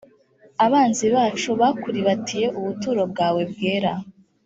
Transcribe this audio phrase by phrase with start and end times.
[0.65, 3.91] abanzi bacu bakuribatiye ubuturo bwawe bwera